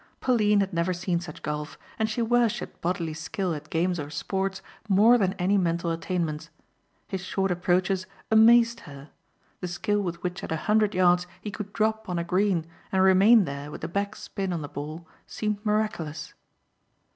Pauline 0.19 0.61
had 0.61 0.73
never 0.73 0.93
seen 0.95 1.19
such 1.19 1.43
golf 1.43 1.77
and 1.99 2.09
she 2.09 2.23
worshipped 2.23 2.81
bodily 2.81 3.13
skill 3.13 3.53
at 3.53 3.69
games 3.69 3.99
or 3.99 4.09
sports 4.09 4.63
more 4.89 5.15
than 5.15 5.33
any 5.33 5.59
mental 5.59 5.91
attainments. 5.91 6.49
His 7.07 7.21
short 7.23 7.51
approaches 7.51 8.07
amazed 8.31 8.79
her. 8.89 9.11
The 9.59 9.67
skill 9.67 10.01
with 10.01 10.23
which 10.23 10.43
at 10.43 10.51
a 10.51 10.55
hundred 10.65 10.95
yards 10.95 11.27
he 11.39 11.51
could 11.51 11.71
drop 11.71 12.09
on 12.09 12.17
a 12.17 12.23
green 12.23 12.65
and 12.91 13.03
remain 13.03 13.45
there 13.45 13.69
with 13.69 13.81
the 13.81 13.87
back 13.87 14.15
spin 14.15 14.51
on 14.51 14.63
the 14.63 14.67
ball 14.67 15.07
seemed 15.27 15.63
miraculous. 15.63 16.33